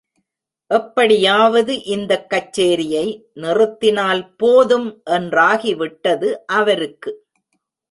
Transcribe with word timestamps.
எப்படியாவது 0.67 1.83
இந்தக் 1.83 2.25
கச்சேரியை, 2.29 3.21
நிறுத்தினால் 3.35 4.33
போதும் 4.37 5.01
என்றாகி 5.05 5.75
விட்டது 5.75 6.45
அவருக்கு. 6.45 7.25